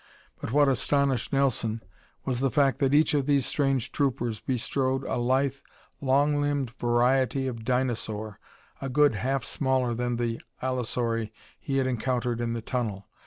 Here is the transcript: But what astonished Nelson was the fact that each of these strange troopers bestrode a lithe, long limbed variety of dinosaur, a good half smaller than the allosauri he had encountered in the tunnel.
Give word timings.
But 0.39 0.51
what 0.51 0.67
astonished 0.67 1.31
Nelson 1.31 1.83
was 2.25 2.39
the 2.39 2.49
fact 2.49 2.79
that 2.79 2.95
each 2.95 3.13
of 3.13 3.27
these 3.27 3.45
strange 3.45 3.91
troopers 3.91 4.39
bestrode 4.39 5.03
a 5.03 5.17
lithe, 5.17 5.57
long 6.01 6.41
limbed 6.41 6.71
variety 6.79 7.45
of 7.45 7.63
dinosaur, 7.63 8.39
a 8.81 8.89
good 8.89 9.13
half 9.13 9.43
smaller 9.43 9.93
than 9.93 10.15
the 10.15 10.41
allosauri 10.59 11.31
he 11.59 11.77
had 11.77 11.85
encountered 11.85 12.41
in 12.41 12.53
the 12.53 12.63
tunnel. 12.63 13.05